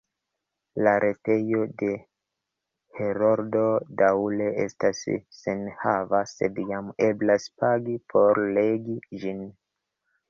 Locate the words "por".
8.15-8.43